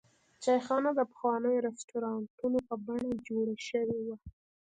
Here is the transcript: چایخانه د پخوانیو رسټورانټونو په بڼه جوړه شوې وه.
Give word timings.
چایخانه 0.43 0.89
د 0.95 0.99
پخوانیو 1.11 1.63
رسټورانټونو 1.67 2.59
په 2.67 2.75
بڼه 2.85 3.11
جوړه 3.27 3.55
شوې 3.67 3.99
وه. 4.05 4.15